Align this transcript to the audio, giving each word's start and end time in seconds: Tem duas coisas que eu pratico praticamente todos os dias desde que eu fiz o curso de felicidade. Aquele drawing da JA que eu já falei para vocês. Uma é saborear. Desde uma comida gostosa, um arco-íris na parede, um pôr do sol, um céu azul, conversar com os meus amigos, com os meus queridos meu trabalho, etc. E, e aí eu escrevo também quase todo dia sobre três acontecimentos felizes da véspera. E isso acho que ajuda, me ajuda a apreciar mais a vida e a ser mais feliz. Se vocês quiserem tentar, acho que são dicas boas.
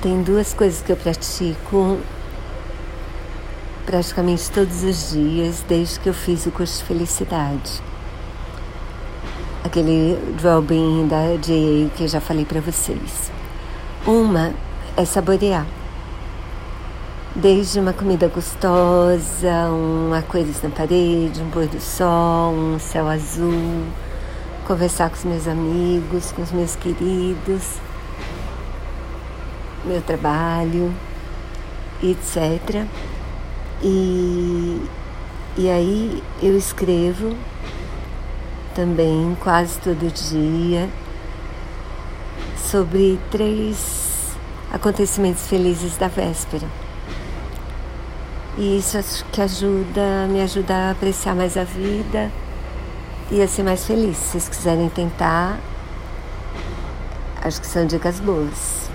Tem 0.00 0.22
duas 0.22 0.54
coisas 0.54 0.80
que 0.80 0.92
eu 0.92 0.96
pratico 0.96 1.98
praticamente 3.84 4.48
todos 4.48 4.84
os 4.84 5.10
dias 5.10 5.64
desde 5.66 5.98
que 5.98 6.08
eu 6.08 6.14
fiz 6.14 6.46
o 6.46 6.52
curso 6.52 6.78
de 6.78 6.84
felicidade. 6.84 7.82
Aquele 9.64 10.16
drawing 10.40 11.08
da 11.08 11.34
JA 11.42 11.90
que 11.96 12.04
eu 12.04 12.08
já 12.08 12.20
falei 12.20 12.44
para 12.44 12.60
vocês. 12.60 13.32
Uma 14.06 14.52
é 14.96 15.04
saborear. 15.04 15.66
Desde 17.34 17.80
uma 17.80 17.92
comida 17.92 18.28
gostosa, 18.28 19.68
um 19.72 20.14
arco-íris 20.14 20.62
na 20.62 20.70
parede, 20.70 21.42
um 21.42 21.50
pôr 21.50 21.66
do 21.66 21.80
sol, 21.80 22.52
um 22.52 22.78
céu 22.78 23.08
azul, 23.08 23.82
conversar 24.64 25.10
com 25.10 25.16
os 25.16 25.24
meus 25.24 25.48
amigos, 25.48 26.30
com 26.30 26.42
os 26.42 26.52
meus 26.52 26.76
queridos 26.76 27.87
meu 29.88 30.02
trabalho, 30.02 30.94
etc. 32.02 32.84
E, 33.82 34.82
e 35.56 35.70
aí 35.70 36.22
eu 36.42 36.56
escrevo 36.56 37.36
também 38.74 39.36
quase 39.40 39.78
todo 39.80 40.12
dia 40.12 40.88
sobre 42.56 43.18
três 43.30 44.36
acontecimentos 44.72 45.46
felizes 45.46 45.96
da 45.96 46.08
véspera. 46.08 46.66
E 48.56 48.78
isso 48.78 48.98
acho 48.98 49.24
que 49.26 49.40
ajuda, 49.40 50.26
me 50.28 50.42
ajuda 50.42 50.74
a 50.74 50.90
apreciar 50.90 51.34
mais 51.34 51.56
a 51.56 51.64
vida 51.64 52.30
e 53.30 53.40
a 53.40 53.48
ser 53.48 53.62
mais 53.62 53.86
feliz. 53.86 54.16
Se 54.16 54.32
vocês 54.32 54.48
quiserem 54.48 54.88
tentar, 54.88 55.58
acho 57.42 57.60
que 57.60 57.66
são 57.66 57.86
dicas 57.86 58.18
boas. 58.20 58.90